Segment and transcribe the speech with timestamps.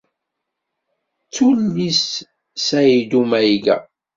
[1.27, 2.11] S tullist
[2.67, 3.77] "Ṣayddu Mayga."